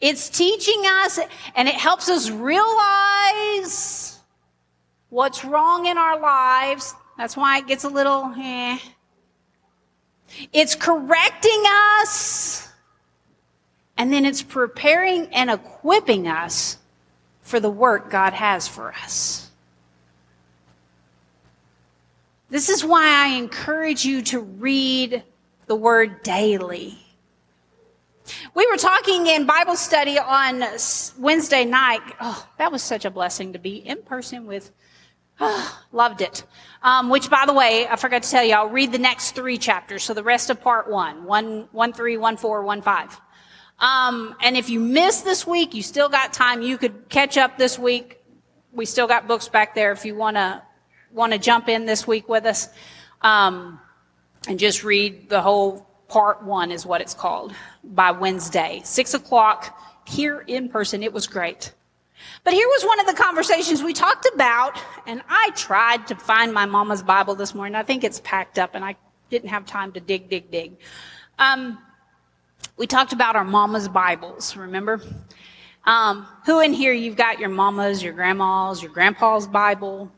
[0.00, 1.18] It's teaching us
[1.56, 4.20] and it helps us realize
[5.08, 6.94] what's wrong in our lives.
[7.18, 8.78] That's why it gets a little, eh.
[10.52, 11.64] It's correcting
[12.00, 12.68] us
[13.96, 16.78] and then it's preparing and equipping us
[17.42, 19.50] for the work God has for us.
[22.48, 25.22] This is why I encourage you to read
[25.66, 26.98] the word daily.
[28.54, 30.62] We were talking in Bible study on
[31.18, 32.02] Wednesday night.
[32.20, 34.70] Oh, that was such a blessing to be in person with.
[35.40, 36.44] Oh, loved it.
[36.82, 39.58] Um, which, by the way, I forgot to tell you, I'll read the next three
[39.58, 40.04] chapters.
[40.04, 43.18] So the rest of part one, one, one, three, one, four, one, five.
[43.78, 46.62] Um, and if you missed this week, you still got time.
[46.62, 48.20] You could catch up this week.
[48.72, 50.62] We still got books back there if you want to
[51.12, 52.68] want to jump in this week with us
[53.20, 53.78] um,
[54.48, 57.54] and just read the whole part one is what it's called
[57.84, 61.02] by Wednesday, six o'clock here in person.
[61.02, 61.72] It was great.
[62.44, 66.52] But here was one of the conversations we talked about, and I tried to find
[66.52, 67.74] my mama's Bible this morning.
[67.74, 68.96] I think it's packed up, and I
[69.30, 70.76] didn't have time to dig, dig, dig.
[71.38, 71.78] Um,
[72.76, 75.00] we talked about our mama's Bibles, remember?
[75.84, 80.10] Um, who in here you've got your mama's, your grandma's, your grandpa's Bible?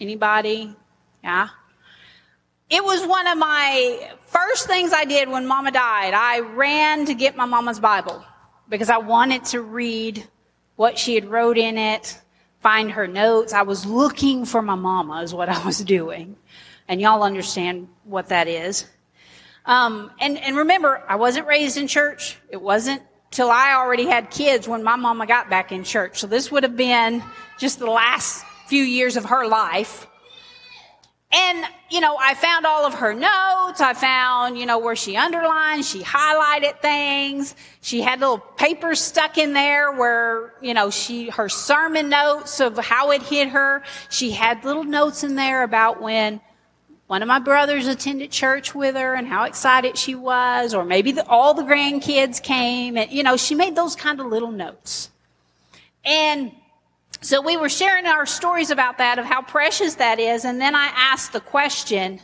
[0.00, 0.74] Anybody?
[1.22, 1.48] Yeah?
[2.70, 6.14] It was one of my first things I did when mama died.
[6.14, 8.24] I ran to get my mama's Bible
[8.68, 10.26] because I wanted to read
[10.76, 12.18] what she had wrote in it,
[12.60, 13.52] find her notes.
[13.52, 16.36] I was looking for my mama is what I was doing.
[16.88, 18.86] And y'all understand what that is.
[19.66, 22.38] Um, and, and remember, I wasn't raised in church.
[22.48, 26.18] It wasn't till I already had kids when my mama got back in church.
[26.18, 27.22] So this would have been
[27.58, 30.06] just the last few years of her life.
[31.32, 33.80] And, you know, I found all of her notes.
[33.80, 37.54] I found, you know, where she underlined, she highlighted things.
[37.82, 42.76] She had little papers stuck in there where, you know, she, her sermon notes of
[42.78, 43.84] how it hit her.
[44.08, 46.40] She had little notes in there about when
[47.10, 51.10] one of my brothers attended church with her and how excited she was, or maybe
[51.10, 55.10] the, all the grandkids came, and you know, she made those kind of little notes.
[56.04, 56.52] And
[57.20, 60.76] so we were sharing our stories about that, of how precious that is, and then
[60.76, 62.20] I asked the question,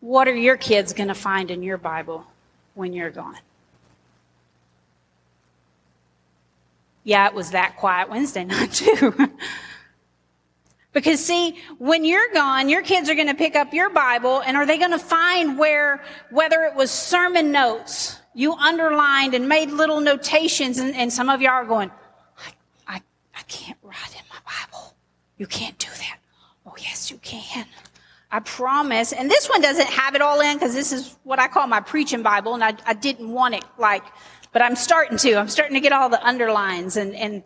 [0.00, 2.24] what are your kids going to find in your Bible
[2.72, 3.36] when you're gone?
[7.04, 9.30] Yeah, it was that quiet Wednesday night too.
[10.98, 14.56] Because see, when you're gone, your kids are going to pick up your Bible and
[14.56, 19.70] are they going to find where, whether it was sermon notes, you underlined and made
[19.70, 21.92] little notations and, and some of y'all are going,
[22.36, 22.52] I,
[22.96, 23.02] I,
[23.36, 24.96] I can't write in my Bible.
[25.36, 26.18] You can't do that.
[26.66, 27.64] Oh yes, you can.
[28.32, 29.12] I promise.
[29.12, 31.78] And this one doesn't have it all in because this is what I call my
[31.78, 34.02] preaching Bible and I, I didn't want it like,
[34.52, 35.36] but I'm starting to.
[35.36, 37.44] I'm starting to get all the underlines and, and,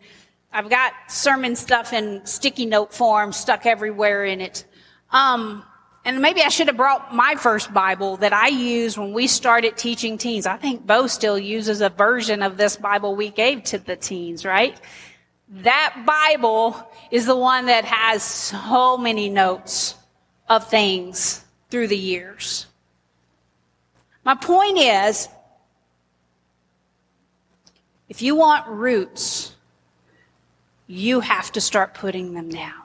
[0.53, 4.67] I've got sermon stuff in sticky note form stuck everywhere in it.
[5.11, 5.65] Um,
[6.05, 9.77] and maybe I should have brought my first Bible that I used when we started
[9.77, 10.47] teaching teens.
[10.47, 14.45] I think Bo still uses a version of this Bible we gave to the teens,
[14.45, 14.79] right?
[15.49, 16.77] That Bible
[17.11, 19.95] is the one that has so many notes
[20.49, 22.67] of things through the years.
[24.25, 25.29] My point is,
[28.09, 29.52] if you want roots,
[30.93, 32.83] you have to start putting them down.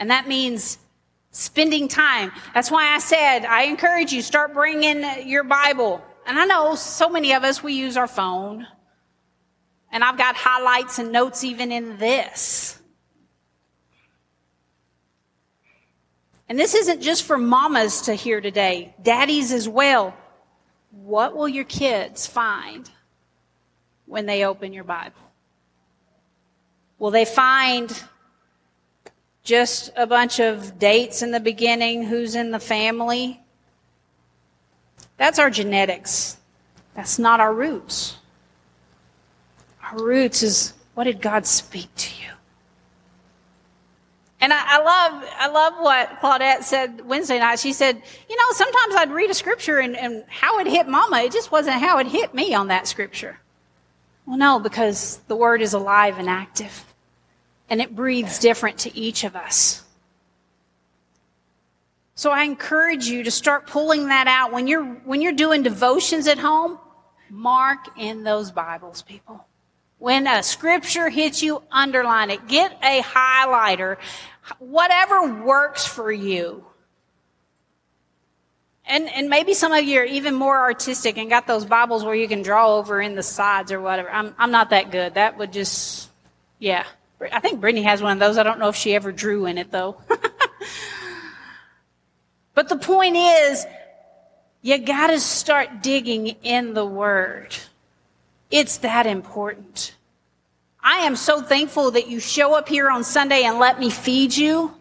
[0.00, 0.78] And that means
[1.30, 2.32] spending time.
[2.52, 6.04] That's why I said, I encourage you, start bringing your Bible.
[6.26, 8.66] And I know so many of us, we use our phone.
[9.92, 12.80] And I've got highlights and notes even in this.
[16.48, 20.16] And this isn't just for mamas to hear today, daddies as well.
[20.90, 22.90] What will your kids find
[24.06, 25.23] when they open your Bible?
[26.98, 28.02] Will they find
[29.42, 33.40] just a bunch of dates in the beginning, who's in the family?
[35.16, 36.38] That's our genetics.
[36.94, 38.16] That's not our roots.
[39.82, 42.30] Our roots is what did God speak to you?
[44.40, 47.58] And I, I, love, I love what Claudette said Wednesday night.
[47.58, 51.20] She said, you know, sometimes I'd read a scripture and, and how it hit mama,
[51.20, 53.38] it just wasn't how it hit me on that scripture.
[54.26, 56.94] Well, no, because the word is alive and active
[57.68, 59.82] and it breathes different to each of us.
[62.14, 66.26] So I encourage you to start pulling that out when you're, when you're doing devotions
[66.28, 66.78] at home.
[67.28, 69.44] Mark in those Bibles, people.
[69.98, 72.46] When a scripture hits you, underline it.
[72.46, 73.96] Get a highlighter.
[74.58, 76.64] Whatever works for you.
[78.86, 82.14] And, and maybe some of you are even more artistic and got those Bibles where
[82.14, 84.10] you can draw over in the sides or whatever.
[84.10, 85.14] I'm, I'm not that good.
[85.14, 86.10] That would just,
[86.58, 86.84] yeah.
[87.32, 88.36] I think Brittany has one of those.
[88.36, 89.96] I don't know if she ever drew in it though.
[92.54, 93.64] but the point is,
[94.60, 97.56] you gotta start digging in the Word.
[98.50, 99.94] It's that important.
[100.82, 104.36] I am so thankful that you show up here on Sunday and let me feed
[104.36, 104.74] you.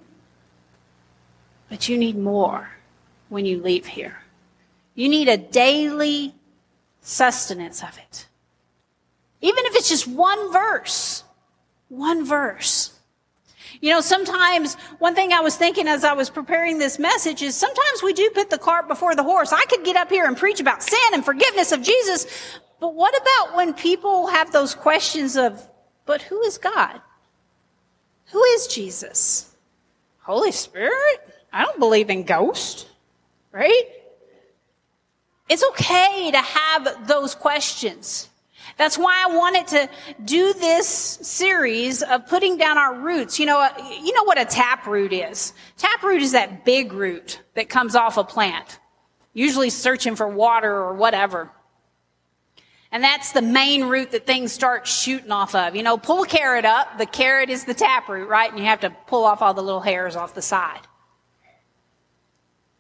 [1.70, 2.70] But you need more
[3.34, 4.19] when you leave here.
[4.93, 6.36] You need a daily
[7.01, 8.27] sustenance of it.
[9.41, 11.23] Even if it's just one verse.
[11.89, 12.93] One verse.
[13.81, 17.55] You know, sometimes one thing I was thinking as I was preparing this message is
[17.55, 19.51] sometimes we do put the cart before the horse.
[19.51, 22.27] I could get up here and preach about sin and forgiveness of Jesus,
[22.79, 25.67] but what about when people have those questions of,
[26.05, 27.01] but who is God?
[28.31, 29.53] Who is Jesus?
[30.19, 31.19] Holy Spirit?
[31.51, 32.86] I don't believe in ghosts,
[33.54, 33.84] right?
[35.47, 38.28] It's okay to have those questions.
[38.78, 39.89] That's why I wanted to
[40.26, 43.39] do this series of putting down our roots.
[43.39, 43.70] You know, uh,
[44.01, 45.54] you know what a tap root is?
[45.78, 48.80] Tap root is that big root that comes off a plant,
[49.34, 51.51] usually searching for water or whatever.
[52.91, 55.76] And that's the main root that things start shooting off of.
[55.76, 58.49] You know, pull a carrot up, the carrot is the tap root, right?
[58.49, 60.82] And you have to pull off all the little hairs off the side.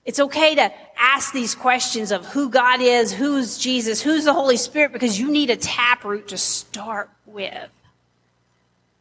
[0.05, 4.57] It's okay to ask these questions of who God is, who's Jesus, who's the Holy
[4.57, 7.69] Spirit, because you need a taproot to start with.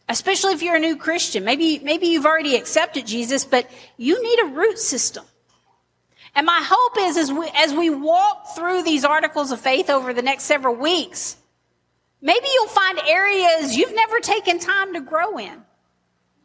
[0.08, 1.44] Especially if you're a new Christian.
[1.44, 5.24] Maybe, maybe you've already accepted Jesus, but you need a root system.
[6.34, 10.14] And my hope is as we, as we walk through these articles of faith over
[10.14, 11.36] the next several weeks,
[12.20, 15.62] maybe you'll find areas you've never taken time to grow in.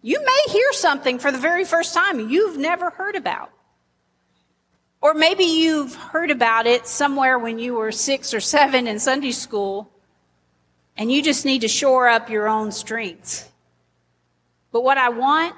[0.01, 3.51] You may hear something for the very first time you've never heard about.
[5.07, 9.31] Or maybe you've heard about it somewhere when you were six or seven in Sunday
[9.31, 9.89] school,
[10.97, 13.49] and you just need to shore up your own strengths.
[14.73, 15.55] But what I want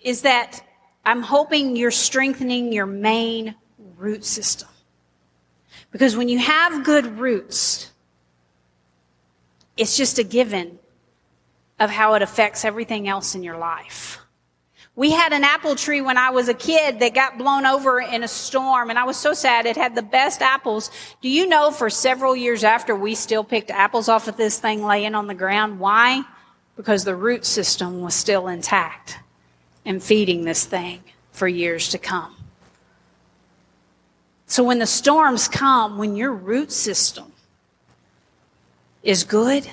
[0.00, 0.62] is that
[1.06, 3.54] I'm hoping you're strengthening your main
[3.96, 4.68] root system.
[5.90, 7.90] Because when you have good roots,
[9.78, 10.78] it's just a given
[11.80, 14.17] of how it affects everything else in your life.
[14.98, 18.24] We had an apple tree when I was a kid that got blown over in
[18.24, 19.64] a storm and I was so sad.
[19.64, 20.90] It had the best apples.
[21.20, 24.82] Do you know for several years after we still picked apples off of this thing
[24.82, 25.78] laying on the ground?
[25.78, 26.24] Why?
[26.76, 29.20] Because the root system was still intact
[29.84, 32.34] and feeding this thing for years to come.
[34.48, 37.30] So when the storms come, when your root system
[39.04, 39.64] is good,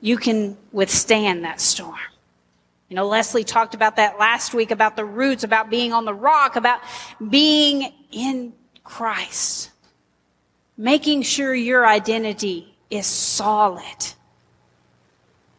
[0.00, 2.00] you can withstand that storm.
[2.88, 6.14] You know, Leslie talked about that last week about the roots, about being on the
[6.14, 6.80] rock, about
[7.28, 8.52] being in
[8.84, 9.70] Christ.
[10.76, 14.14] Making sure your identity is solid.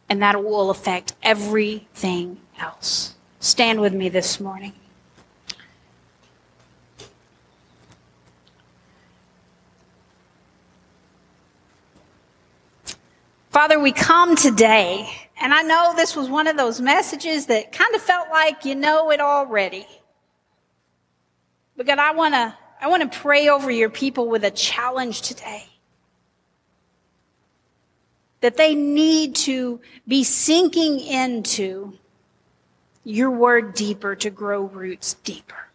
[0.08, 3.14] And that will affect everything else.
[3.40, 4.72] Stand with me this morning.
[13.50, 17.94] Father, we come today and I know this was one of those messages that kind
[17.94, 19.86] of felt like you know it already.
[21.76, 25.22] But God, I want to, I want to pray over your people with a challenge
[25.22, 25.64] today.
[28.40, 31.94] That they need to be sinking into
[33.04, 35.68] your word deeper to grow roots deeper.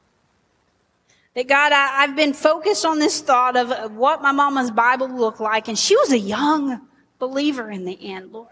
[1.35, 5.09] That God, I, have been focused on this thought of, of what my mama's Bible
[5.09, 6.81] looked like, and she was a young
[7.17, 8.49] believer in the end, Lord.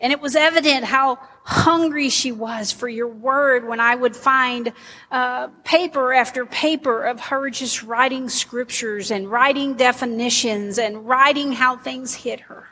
[0.00, 4.72] And it was evident how hungry she was for your word when I would find
[5.10, 11.76] uh, paper after paper of her just writing scriptures and writing definitions and writing how
[11.76, 12.68] things hit her.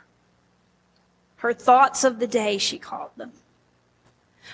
[1.37, 3.31] Her thoughts of the day, she called them.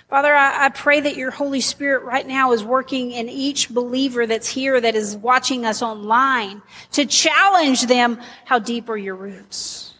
[0.09, 4.27] Father, I, I pray that your Holy Spirit right now is working in each believer
[4.27, 6.61] that's here, that is watching us online,
[6.91, 8.19] to challenge them.
[8.43, 9.94] How deep are your roots?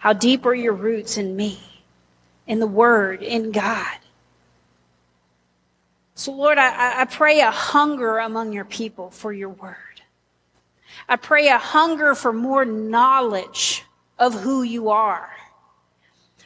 [0.00, 1.60] How deep are your roots in me,
[2.46, 3.98] in the Word, in God?
[6.14, 9.76] So, Lord, I, I pray a hunger among your people for your Word.
[11.06, 13.84] I pray a hunger for more knowledge
[14.18, 15.30] of who you are.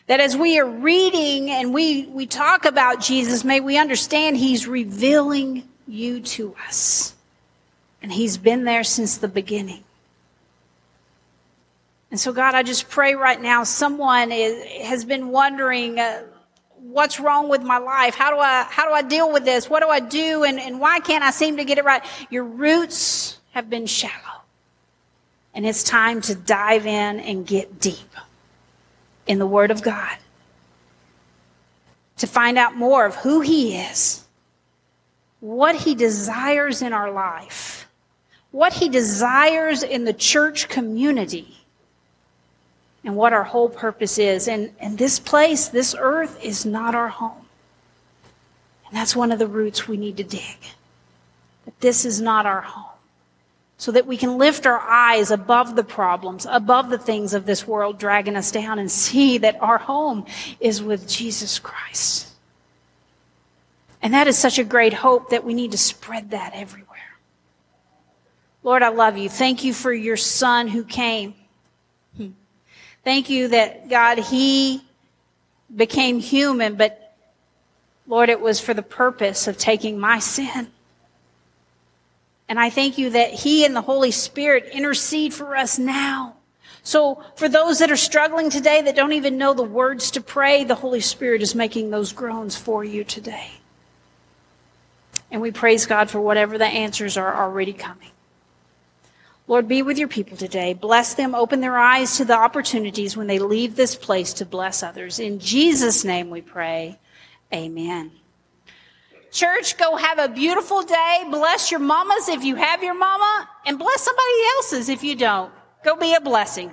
[0.09, 4.67] That as we are reading and we, we talk about Jesus, may we understand He's
[4.67, 7.15] revealing you to us.
[8.03, 9.85] And He's been there since the beginning.
[12.15, 16.23] And so, God, I just pray right now someone is, has been wondering, uh,
[16.77, 18.15] what's wrong with my life?
[18.15, 19.69] How do I, how do I deal with this?
[19.69, 20.45] What do I do?
[20.45, 22.05] And, and why can't I seem to get it right?
[22.31, 24.43] Your roots have been shallow.
[25.55, 28.15] And it's time to dive in and get deep
[29.27, 30.17] in the Word of God
[32.19, 34.23] to find out more of who He is,
[35.41, 37.89] what He desires in our life,
[38.53, 41.64] what He desires in the church community,
[43.05, 44.49] and what our whole purpose is.
[44.49, 47.47] And, and this place, this earth, is not our home.
[48.89, 50.59] And that's one of the roots we need to dig.
[51.65, 52.95] That this is not our home
[53.77, 57.67] so that we can lift our eyes above the problems, above the things of this
[57.67, 60.25] world dragging us down and see that our home
[60.61, 62.29] is with Jesus Christ.
[64.01, 66.89] And that is such a great hope that we need to spread that everywhere.
[68.63, 69.29] Lord, I love you.
[69.29, 71.35] Thank you for your son who came.
[73.05, 74.83] Thank you that God, he
[75.75, 77.15] became human, but
[78.07, 80.71] Lord, it was for the purpose of taking my sin
[82.49, 86.37] and I thank you that He and the Holy Spirit intercede for us now.
[86.83, 90.65] So for those that are struggling today that don't even know the words to pray,
[90.65, 93.53] the Holy Spirit is making those groans for you today.
[95.31, 98.11] And we praise God for whatever the answers are already coming.
[99.47, 100.73] Lord, be with your people today.
[100.73, 101.35] Bless them.
[101.35, 105.19] Open their eyes to the opportunities when they leave this place to bless others.
[105.19, 106.99] In Jesus' name we pray.
[107.53, 108.11] Amen.
[109.31, 111.25] Church, go have a beautiful day.
[111.29, 115.53] Bless your mamas if you have your mama, and bless somebody else's if you don't.
[115.85, 116.73] Go be a blessing.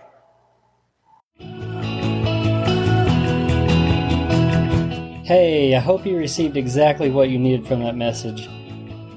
[5.25, 8.47] Hey, I hope you received exactly what you needed from that message.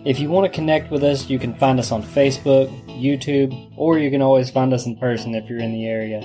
[0.04, 3.98] If you want to connect with us, you can find us on Facebook, YouTube, or
[3.98, 6.20] you can always find us in person if you're in the area.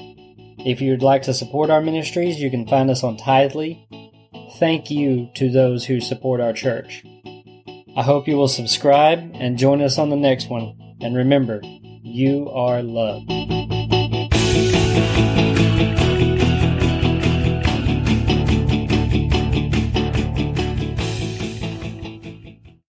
[0.58, 3.80] If you'd like to support our ministries, you can find us on Tithely.
[4.58, 7.06] Thank you to those who support our church.
[7.96, 10.98] I hope you will subscribe and join us on the next one.
[11.00, 11.62] And remember,
[12.04, 13.32] you are loved.